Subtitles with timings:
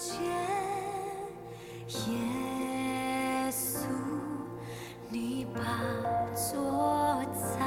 [0.00, 0.18] 见
[2.08, 3.84] 耶稣，
[5.10, 5.60] 你宝
[6.34, 7.58] 座在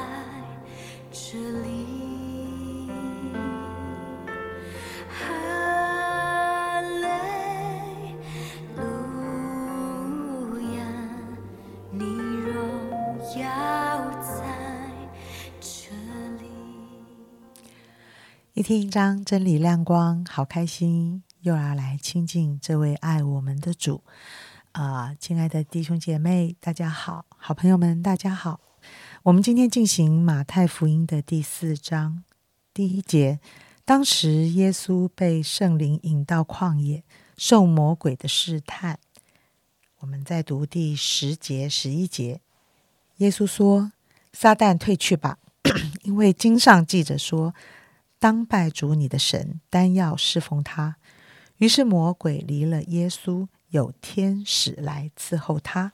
[1.12, 2.90] 这里。
[5.08, 7.06] 哈利
[8.74, 8.82] 路
[10.74, 10.78] 亚，
[11.92, 12.52] 你荣
[13.38, 13.44] 耀
[14.20, 14.42] 在
[15.60, 15.94] 这
[16.42, 16.50] 里。
[18.54, 24.02] 一听一章真理亮光，好开心，又要来亲近这位爱我们的主。
[24.72, 28.60] 啊、亲爱的弟兄姐妹，大家好，好朋友们，大家好。
[29.24, 32.24] 我们今天进行马太福音的第四章
[32.72, 33.40] 第一节。
[33.84, 37.04] 当时耶稣被圣灵引到旷野，
[37.36, 38.98] 受魔鬼的试探。
[39.98, 42.40] 我们再读第十节、十一节。
[43.18, 43.92] 耶稣说
[44.32, 45.36] ：“撒旦退去吧，
[46.04, 47.54] 因为经上记着说。”
[48.18, 50.96] 当拜主你的神，单要侍奉他。
[51.58, 55.92] 于是魔鬼离了耶稣，有天使来伺候他。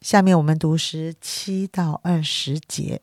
[0.00, 3.00] 下面我们读十七到二十节。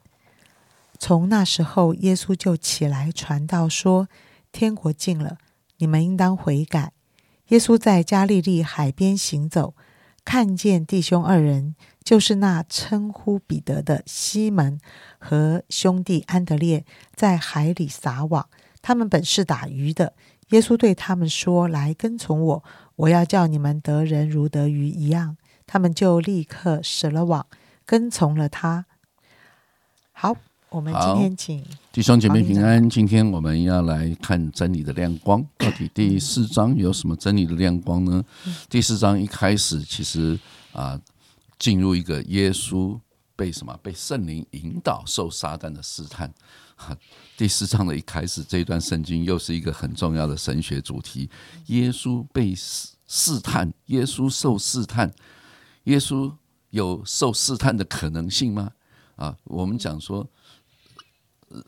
[0.98, 4.08] 从那时候，耶稣就起来传道说
[4.54, 5.38] ：“天国近了，
[5.78, 6.94] 你们应当悔改。”
[7.50, 9.74] 耶稣在加利利海边行走，
[10.24, 14.80] 看见弟兄二人，就是那称呼彼得的西门
[15.18, 18.48] 和兄弟安德烈，在海里撒网。
[18.82, 20.14] 他们本是打鱼的。
[20.50, 22.64] 耶稣对他们说：“来跟从我，
[22.96, 27.48] 我要叫你们得人如得鱼一样。”他们就立刻舍了网，
[27.86, 28.86] 跟从了他。
[30.12, 30.36] 好，
[30.70, 35.44] 我们今天请弟兄姐妹平安，今天我们要来看真理的亮光。
[35.58, 38.24] 到底第四章有什么真理的亮光呢？
[38.70, 40.38] 第四章一开始其实
[40.74, 41.00] 啊，
[41.58, 43.00] 进入一个耶稣
[43.36, 46.34] 被什么被圣灵引导受撒旦的试探。
[46.76, 46.98] 哈，
[47.38, 51.30] 第四章的一开始这一段圣经又是一个很重要的神学主题：
[51.68, 55.14] 耶稣被试试探，耶稣受试探，
[55.84, 56.34] 耶稣
[56.72, 58.72] 有受试探的可能性吗？
[59.16, 60.30] 啊，我们讲说。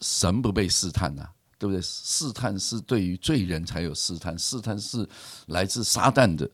[0.02, 1.80] 神不被试探呐、对不对？
[1.80, 5.08] 试探是对于罪人才有试探，试探是
[5.46, 6.50] 来自撒旦的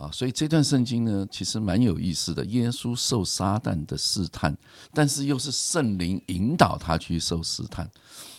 [0.00, 0.10] 啊。
[0.12, 2.44] 所以这段圣经呢，其实蛮有意思的。
[2.46, 4.56] 耶稣受撒旦的试探，
[4.94, 7.88] 但是又是圣灵引导他去受试探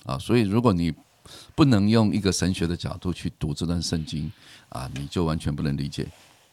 [0.04, 0.18] 啊。
[0.18, 0.92] 所以如果你
[1.56, 4.30] 不能用一个神学的角度去读这段圣经
[4.70, 6.08] 啊，你就完全不能理解。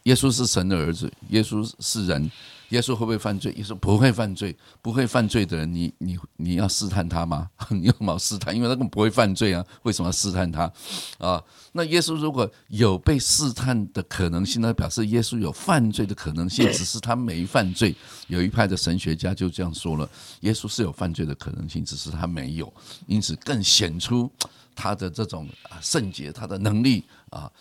[0.09, 2.31] 耶稣是神的儿子，耶稣是人，
[2.71, 3.53] 耶稣会不会犯罪？
[3.59, 7.51] 耶稣不会犯罪，不会犯罪的人，你你你要试探他吗？
[7.69, 8.57] 你有什么试探？
[8.57, 10.73] 因为他根本不会犯罪啊，为什么要试探他？
[11.19, 11.43] 啊，
[11.73, 17.95] 那耶稣如果有被试探的可能性，那表示耶稣有犯罪的可能性， 只是他没犯罪。
[18.29, 20.09] 有一派的神学家就这样说了：
[20.41, 22.73] 耶稣是有犯罪的可能性，只是他没有，
[23.07, 24.33] 因此更显出
[24.75, 27.53] 他的这种啊圣洁，他的能力啊。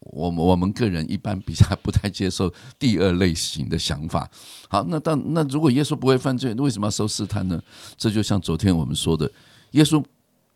[0.00, 4.28] 我们我们个人一般比较不太接受第二类型的想法。
[4.68, 7.62] 好，那但那如果耶稣不会犯罪，为什么要受试探呢？
[7.96, 9.30] 这就像昨天我们说的，
[9.72, 10.02] 耶稣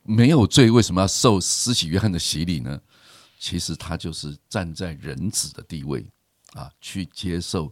[0.03, 2.81] 没有罪，为什么要受施洗约翰的洗礼呢？
[3.39, 6.07] 其实他就是站在人子的地位
[6.55, 7.71] 啊，去接受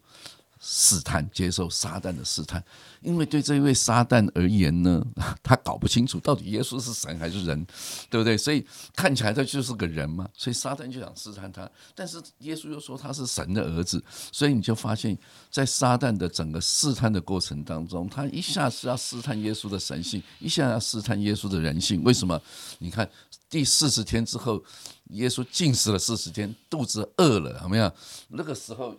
[0.64, 2.62] 试探，接受撒旦的试探。
[3.00, 5.04] 因为对这一位撒旦而言呢，
[5.42, 7.66] 他搞不清楚到底耶稣是神还是人，
[8.08, 8.38] 对不对？
[8.38, 8.64] 所以
[8.94, 11.68] 看起来他就是个人嘛，所以撒旦就想试探他。
[11.96, 15.18] 但是耶稣又说他是神的儿子，所以你就发现，
[15.50, 22.04] 在撒旦的整个试探的过程当中，他一下是要试探耶稣的神性，一下要试探耶稣的人性。
[22.04, 22.40] 为什么？
[22.78, 23.10] 你看
[23.50, 24.62] 第四十天之后，
[25.08, 27.92] 耶稣禁食了四十天，肚子饿了，有没有？
[28.28, 28.94] 那个时候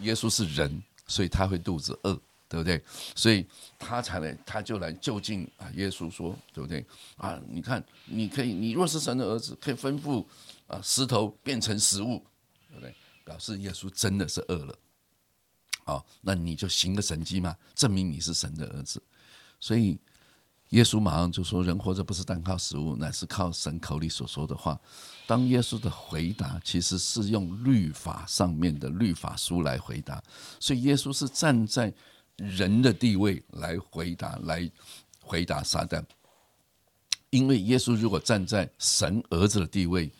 [0.00, 2.16] 耶稣是人，所以他会肚子饿。
[2.50, 2.82] 对不对？
[3.14, 3.46] 所以
[3.78, 5.70] 他才来，他就来就近啊。
[5.74, 6.82] 耶稣说，对不对？
[7.18, 10.24] 啊，你看，你可以，你若是神的儿子，可以吩咐
[10.66, 12.24] 啊石头变成食物，
[12.70, 12.94] 对不对？
[13.22, 14.74] 表示耶稣真的是饿了。
[15.84, 19.02] 好，那你就行个神迹嘛，证明你是神的儿子。
[19.60, 19.98] 所以
[20.70, 24.78] 耶稣马上就说：“人活着不是单靠食物，乃是靠神口里所说的话。”
[25.26, 30.22] 当耶稣的回答其实是用律法上面的律法书来回答，
[30.60, 31.92] 所以耶稣是站在
[32.36, 34.70] 人的地位来回答，来
[35.20, 36.04] 回答撒旦。
[37.30, 40.10] 因为耶稣如果站在神儿子的地位，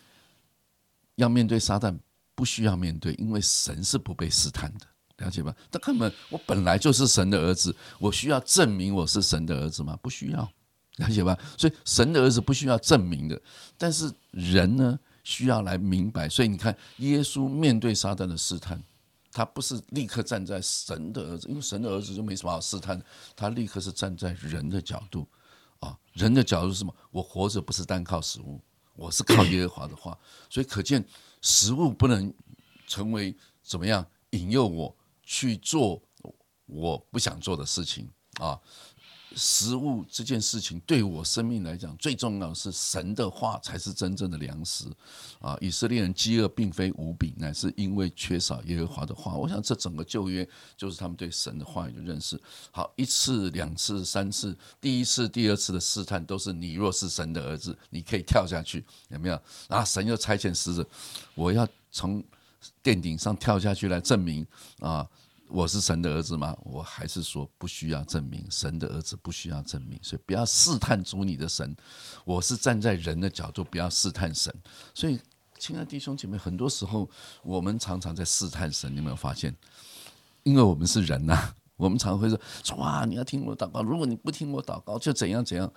[1.14, 1.98] 要面对撒旦，
[2.34, 4.86] 不需要面对，因为神是不被试探的，
[5.18, 5.54] 了解吧？
[5.70, 9.98] 他根本我本来就是神的儿子，我需要证明我是神的儿子吗？
[10.02, 10.50] 不需要，
[10.96, 11.38] 了解吧？
[11.56, 13.40] 所以神的儿子不需要证明的，
[13.76, 16.28] 但是人呢，需要来明白。
[16.28, 18.82] 所以你看，耶稣面对撒旦的试探。
[19.30, 23.00] 他不是立刻站在神的儿子，因为神的儿子就没什么好试探，
[23.36, 25.28] 他立刻是站在人的角度，
[25.80, 26.92] 啊，人的角度是什么？
[27.12, 28.58] 我活着不是单靠食物，
[28.96, 30.18] 我是靠耶和华的话，
[30.50, 31.04] 所以可见
[31.42, 32.32] 食物不能
[32.88, 34.96] 成为怎么样引诱我
[35.28, 36.02] 去做
[36.64, 38.08] 我不想做的事情
[38.40, 38.58] 啊。
[39.36, 44.86] 食物这件事情对我生命来讲，最重要是神的话才是真正的粮食
[45.38, 45.54] 啊！
[45.60, 49.34] 以色列人饥饿并非无比，乃是因为缺少耶和华的话。
[49.34, 50.48] 我想这整个旧约
[50.78, 52.40] 就是他们对神的话语的认识。
[52.70, 59.38] 好，一次、两次、三次，第一次、第二次的试探都是你若是神的儿子，你可以跳下去，有没有？
[59.68, 60.84] 然后神又差遣使者，
[61.34, 62.24] 我要从
[62.82, 64.46] 殿顶上跳下去来证明
[64.80, 65.08] 啊！
[65.48, 66.54] 我是神的儿子吗？
[66.62, 71.74] 我还是说不需要证明，神的儿子不需要证明，所以不要试探主你的神。
[72.26, 74.54] 我是站在人的角度，不要试探神。
[74.94, 75.18] 所以，
[75.58, 77.08] 亲爱的弟兄姐妹，很多时候
[77.42, 79.56] 我们常常在试探神，你有没有发现？
[80.42, 82.38] 因为我们是人呐，我们常会说：
[82.76, 85.72] 哇，你要听我祷告，如果你不听我祷告，就怎样怎样。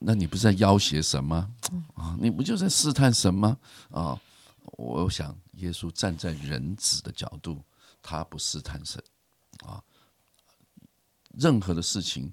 [0.00, 1.50] 那你不是在要挟神吗？
[1.94, 3.56] 啊，你不就在试探神吗？
[3.92, 4.20] 啊，
[4.72, 7.62] 我想耶稣站在人子的角度。
[8.06, 9.02] 他不试探神，
[9.64, 9.82] 啊，
[11.38, 12.30] 任何的事情。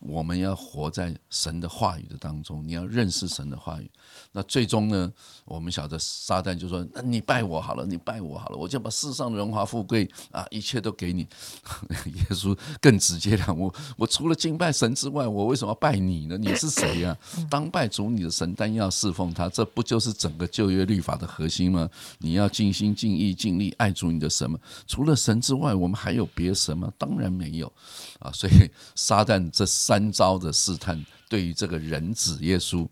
[0.00, 3.90] 我们要活在神的话语的当中，你要认识神的话语。
[4.32, 5.10] 那最终呢，
[5.46, 11.26] 我们晓得撒旦就说：“那你拜我好了，你拜我好了，我就把世上的荣华富贵啊，一切都给你。
[12.14, 16.36] ”耶稣更直接了：“我我除了敬拜神之外，我为什么要拜你呢？
[16.36, 17.16] 你是谁呀？
[17.48, 21.88] 当拜主你的神，但要侍奉他，这不就是整个旧约律法的核心吗？
[22.18, 24.58] 你要尽心尽意尽力爱主你的神吗？
[24.86, 26.92] 除了神之外，我们还有别神吗？
[26.98, 27.72] 当然没有
[28.18, 28.30] 啊！
[28.30, 29.85] 所以撒旦这是。
[29.86, 32.84] 三招的试探，对于这个人子耶稣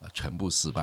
[0.00, 0.82] 啊，全部失败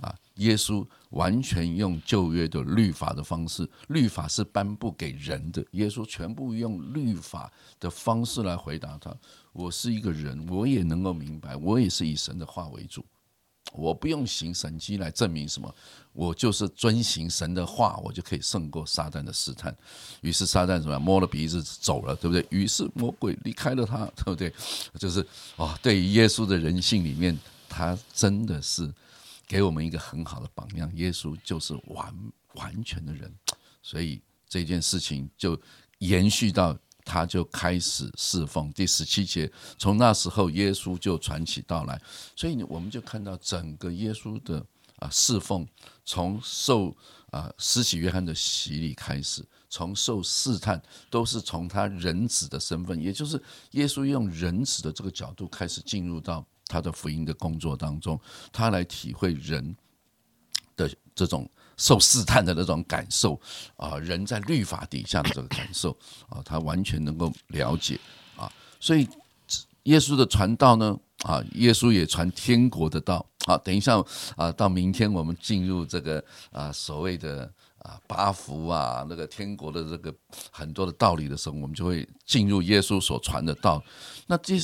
[0.00, 0.12] 啊！
[0.38, 9.14] 耶稣完全用旧约的律法的方式，律法是颁布给人的，耶稣全部用律法的方式来回答他。
[9.52, 13.06] 我是一个人，我也能够明白，我也是以神的话为主。
[13.72, 15.74] 我不用行神迹来证明什么，
[16.12, 19.74] 我就是遵行神的话，我就可以胜过撒旦的试探。
[20.20, 21.02] 于是撒旦怎么样？
[21.02, 22.46] 摸了鼻子走了，对不对？
[22.50, 24.52] 于是魔鬼离开了他，对不对？
[24.98, 25.26] 就是
[25.56, 27.36] 哦，对于耶稣的人性里面，
[27.68, 28.92] 他真的是
[29.48, 30.90] 给我们一个很好的榜样。
[30.94, 32.14] 耶稣就是完
[32.54, 33.32] 完全的人，
[33.82, 35.60] 所以这件事情就
[35.98, 36.76] 延续到。
[37.04, 38.72] 他就开始侍奉。
[38.72, 42.00] 第十七节，从那时候耶稣就传起道来，
[42.34, 44.64] 所以我们就看到整个耶稣的
[45.00, 45.66] 啊侍奉，
[46.04, 46.96] 从受
[47.30, 53.40] 啊施洗约翰的洗礼开始，从受试探都是从他人子的身份，也就是
[53.72, 58.18] 耶稣用人子的这个角度开始进入到他的福音的工作当中，
[58.52, 59.76] 他来体会人
[60.76, 61.48] 的这种。
[61.76, 63.34] 受试探的那种感受
[63.74, 65.90] 啊，人在律法底下的这个感受
[66.28, 67.98] 啊，他完全能够了解
[68.36, 68.48] 啊。
[68.78, 69.08] 所以
[69.82, 73.26] 耶稣的传道呢啊，耶稣也传天国的道。
[73.44, 74.00] 好，等一下
[74.36, 80.14] 啊，到明天我们进入这个啊所谓的啊八福啊那个天国的这个
[80.52, 83.82] 很多的道理的时候，我们就会进入耶稣所传的道。
[84.28, 84.54] 那这。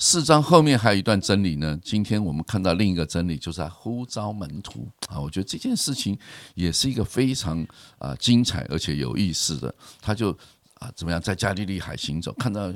[0.00, 1.76] 四章后面还有一段真理呢。
[1.82, 5.18] 今天我们看到另一个真理，就是呼召门徒啊。
[5.18, 6.16] 我觉得这件事情
[6.54, 7.66] 也是一个非常
[7.98, 9.74] 啊精彩而且有意思的。
[10.00, 10.30] 他就
[10.74, 12.72] 啊怎么样在加利利海行走，看到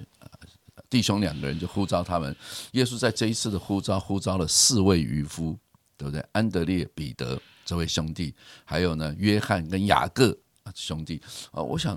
[0.91, 2.35] 弟兄两个人就呼召他们。
[2.73, 5.57] 耶稣在这一次的呼召，呼召了四位渔夫，
[5.97, 6.25] 对不对？
[6.33, 8.35] 安德烈、彼得这位兄弟，
[8.65, 11.63] 还有呢约翰跟雅各啊兄弟啊。
[11.63, 11.97] 我想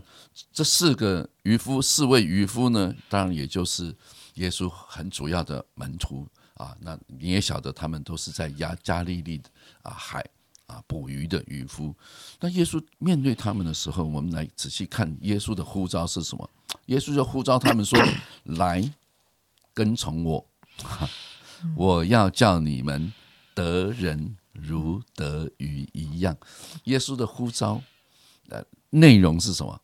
[0.53, 3.91] 这四个渔夫，四位渔夫呢，当然也就是。
[4.35, 9.41] 耶稣很主要的门徒啊，那你也晓得，他们都是在亚加利利
[9.81, 10.25] 啊海
[10.67, 11.93] 啊捕鱼的渔夫。
[12.39, 16.49] 那耶稣面对他们的时候，我们来仔细看耶稣的呼召是什么？
[16.87, 17.99] 耶稣就呼召他们说
[18.57, 18.83] ：“来
[19.73, 20.47] 跟从我，
[21.75, 23.11] 我要叫你们
[23.53, 26.37] 得人如得鱼一样。”
[26.85, 27.81] 耶稣的呼召
[28.49, 29.81] 呃内容是什么？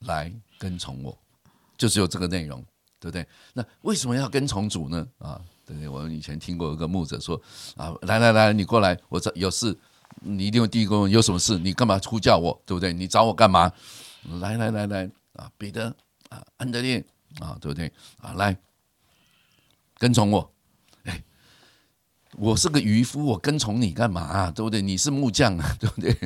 [0.00, 1.16] 来跟从我，
[1.76, 2.64] 就只有这个内容。
[3.02, 3.26] 对不对？
[3.52, 5.04] 那为什么要跟从主呢？
[5.18, 5.88] 啊，对不对？
[5.88, 7.40] 我们以前听过一个牧者说
[7.76, 9.76] 啊，来来来，你过来，我这有事，
[10.20, 11.58] 你一定会第一个问有什么事？
[11.58, 12.62] 你干嘛呼叫我？
[12.64, 12.92] 对不对？
[12.92, 13.72] 你找我干嘛？
[14.40, 15.92] 来来来来啊，彼得
[16.28, 17.04] 啊，安德烈
[17.40, 17.92] 啊，对不对？
[18.20, 18.56] 啊，来
[19.98, 20.48] 跟从我。
[22.38, 24.50] 我是个渔夫，我跟从你干嘛？
[24.50, 24.80] 对不对？
[24.80, 26.16] 你是木匠啊， 对不对？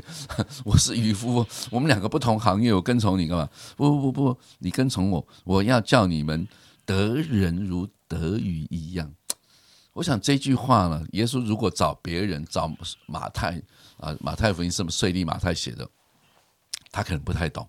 [0.65, 3.49] 我是渔夫，我们两个不同行业，我跟从你干嘛？
[3.77, 6.47] 不不不不，你跟从我，我要叫你们。
[6.87, 9.13] 得人如得鱼一样，
[9.93, 12.73] 我想这句话呢，耶稣如果找别人，找
[13.07, 13.61] 马太
[13.97, 15.85] 啊，马太福音是么税吏马太写的，
[16.93, 17.69] 他可能不太懂，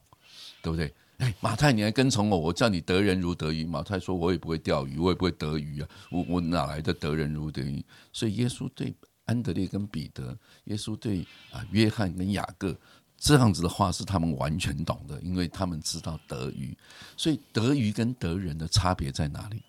[0.62, 0.94] 对不对？
[1.18, 3.66] 哎，马太，你还跟从我，我叫你得人如得鱼。
[3.66, 7.84] 马太说，我也不会钓鱼，我也不会得鱼啊，我我哪来的得人如得鱼？
[8.14, 8.94] 所以耶稣对
[9.26, 12.76] 安德烈跟彼得，耶稣对啊约翰跟雅各。
[13.20, 16.78] 这样子的话是他们完全懂的，因为他们知道得鱼，
[17.18, 19.64] 所以得鱼跟得人的差别在哪里？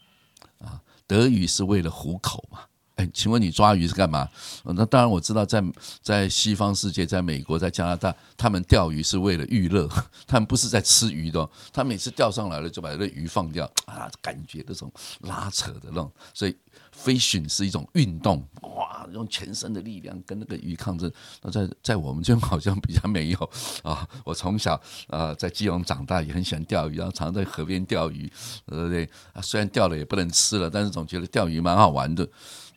[0.58, 2.60] 啊，得鱼是为了糊口嘛。
[2.98, 4.28] 哎，请问你抓鱼是干嘛？
[4.64, 5.62] 那当然我知道，在
[6.02, 9.88] 在西方世界，在美国，在加拿大，他们钓鱼是为了娱乐，
[10.26, 11.48] 他们不是在吃鱼的。
[11.72, 16.56] 他每次钓上来了，就把那鱼放掉啊，感觉那种拉扯的那种，所以。
[17.04, 21.08] fishing 是一种运动，哇，用全身的力量跟那个鱼抗争。
[21.42, 23.50] 那在在我们这边好像比较没有
[23.84, 24.08] 啊。
[24.24, 28.28] 我从小啊在基隆长大，也很喜欢钓鱼，然后常在河边钓鱼，
[28.66, 29.08] 对不对？
[29.32, 32.28] 啊，虽然钓了也不能吃了，但是总觉得钓鱼蛮好玩的。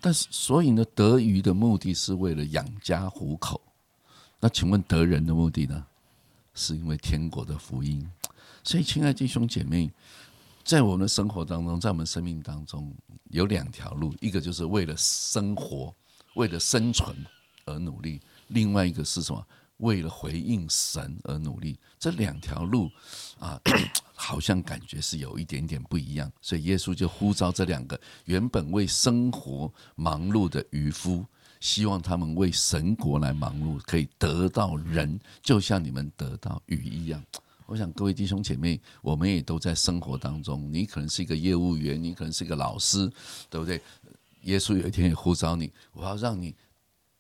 [0.02, 3.62] 但是所以呢，得鱼的目的是为了养家糊口。
[4.40, 5.86] 那请问得人的目的呢？
[6.54, 8.06] 是因为天国的福音。
[8.64, 9.92] 所以，亲爱弟兄姐妹。
[10.64, 12.94] 在我们的生活当中，在我们生命当中，
[13.32, 15.94] 有两条路，一个就是为了生活、
[16.36, 17.16] 为了生存
[17.66, 19.44] 而努力；另外一个是什么？
[19.82, 21.78] 为了回应神而努力。
[22.00, 22.90] 这两条路
[23.38, 23.60] 啊，
[24.16, 26.32] 好像感觉是有一点点不一样。
[26.42, 31.26] 所以耶稣就呼召这两个原本为生活忙碌的渔夫，
[31.60, 37.24] 希望他们为神国来忙碌，可以得到人，就像你们得到鱼一样。
[37.68, 40.72] 我想各位弟兄姐妹，我们也都在生活当中。
[40.74, 43.10] 你可能是一个业务员，你可能是一个老师，
[43.50, 43.82] 对不对？
[44.44, 46.56] 耶稣有一天也呼召你，我要让你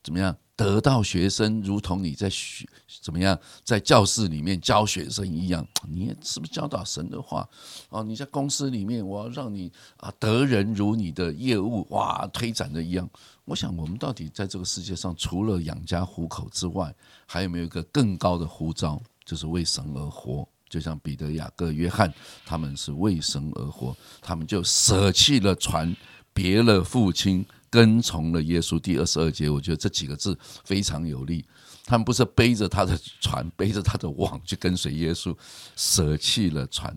[0.03, 2.67] 怎么样得到学生，如同你在学
[3.01, 5.67] 怎么样在教室里面教学生一样。
[5.89, 7.47] 你是不是教导神的话？
[7.89, 13.09] 哦，你在公司里面，我要让你啊得人如你的业务哇推展的一样。
[13.45, 16.93] 我想，我们到底在这个世界上，除了养家糊口之外，
[17.25, 19.01] 还有没有一个更高的呼召？
[19.25, 22.13] 就是为神而活，就像彼得、雅各、约翰，
[22.45, 25.95] 他们是为神而活，他们就舍弃了船，
[26.33, 28.77] 别了父亲，跟从了耶稣。
[28.77, 31.43] 第二十二节，我觉得这几个字非常有力。
[31.85, 35.35] 他们不是背着他的船，背着他的网去跟随耶稣，
[35.75, 36.95] 舍弃了船，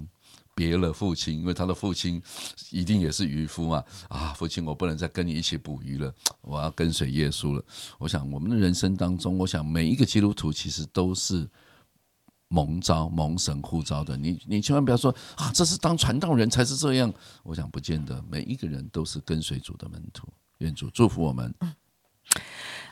[0.55, 2.21] 别了父亲，因为他的父亲
[2.71, 3.83] 一定也是渔夫嘛。
[4.09, 6.13] 啊，父亲，我不能再跟你一起捕鱼了，
[6.43, 7.65] 我要跟随耶稣了。
[7.97, 11.49] 我想，我们的人生当中，我想每一个基督徒其实都是。
[12.49, 17.13] 蒙召、蒙神呼召的，你你千万不要说啊，这是当传道人才是这样。
[17.43, 20.29] 我想不见得，每一个人都是跟随主的门徒。
[20.59, 21.55] 愿主祝福我们。
[21.61, 21.75] 嗯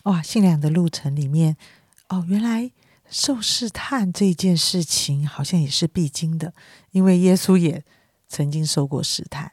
[0.05, 1.57] 哇，信仰的路程里面，
[2.09, 2.73] 哦，原来
[3.09, 6.53] 受试探这件事情好像也是必经的，
[6.91, 7.85] 因为耶稣也
[8.29, 9.53] 曾经受过试探。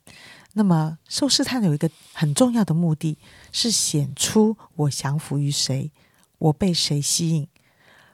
[0.53, 3.19] 那么受试探有一个很重要的目的
[3.51, 5.91] 是显出我降服于谁，
[6.39, 7.47] 我被谁吸引。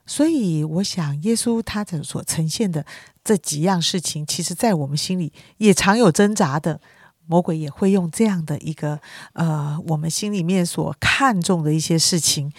[0.05, 2.85] 所以，我想，耶稣他所呈现的
[3.23, 6.81] 这几样事情，其实在我们心里也常有挣扎的。
[7.27, 8.99] 魔鬼也会用这样的一个
[9.33, 12.51] 呃，我们心里面所看重的一些事情，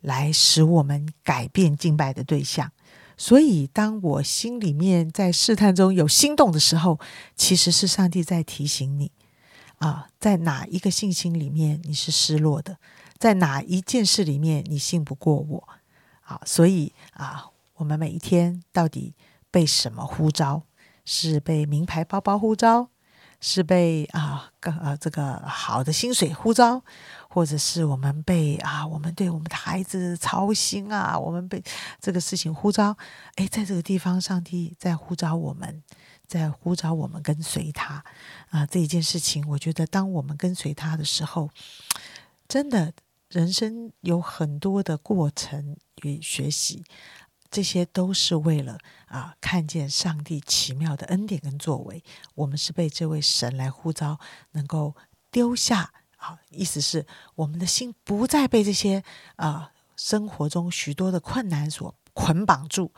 [0.00, 2.70] 来使我们改变敬拜的对象。
[3.16, 6.98] 所以，当我心里面在试探中有心动的时候，
[7.36, 9.12] 其实是上帝在提醒你
[9.78, 12.78] 啊，在哪一个信心里面你是失落的，
[13.18, 15.68] 在哪一件事里面你信不过我。
[16.22, 19.14] 啊，所以啊，我们每一天到底
[19.50, 20.62] 被什么呼召？
[21.06, 22.88] 是被名牌包包呼召，
[23.46, 26.82] 是被啊个呃这个好的薪水呼召，
[27.28, 31.62] 或者是我们被啊我们对我们的孩子操心啊，我们被
[32.00, 32.96] 这个事情呼召？
[33.34, 35.82] 哎，在这个地方，上帝在呼召我们，
[36.26, 38.02] 在呼召我们跟随他
[38.48, 38.64] 啊！
[38.64, 41.50] 这一件事情，我觉得当我们跟随他的时候，
[42.48, 42.94] 真的。
[43.30, 46.84] 人生有很多的过程与学习，
[47.54, 52.02] 这些都是为了啊，看见上帝奇妙的恩典跟作为。
[52.34, 54.18] 我们是被这位神来呼召，
[54.50, 54.96] 能够
[55.30, 57.06] 丢下啊，意思是
[57.36, 59.04] 我们的心不再被这些
[59.36, 62.90] 啊生活中许多的困难所捆绑住，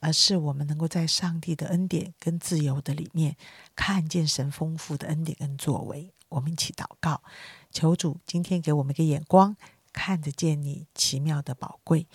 [0.00, 3.34] 而是我们能够在上帝的恩典跟自由的里面，
[3.74, 6.12] 看见神丰富的恩典跟作为。
[6.28, 7.22] 我们一起祷告，
[7.70, 9.56] 求主今天给我们一个眼光。
[9.94, 12.06] 看得见你奇妙的宝贵，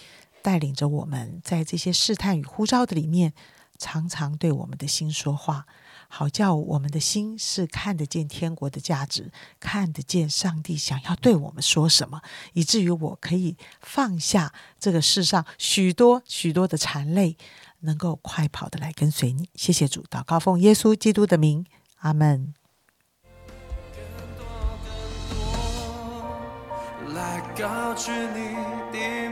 [0.47, 3.33] 带领着我们在这些试探与呼召的里面，
[3.77, 5.65] 常常对我们的心说话，
[6.07, 12.21] 好叫我们的心是看得见天国的价值，看得见上帝想要对我们说什么，
[12.53, 17.35] 以至于我可以放下这个世上许多许多的缠累，
[17.81, 19.49] 能够快跑的来跟随你。
[19.53, 21.65] 谢谢主，祷告奉耶稣基督的名，
[21.97, 22.53] 阿门。
[27.13, 28.55] 来高举你
[28.93, 29.29] 的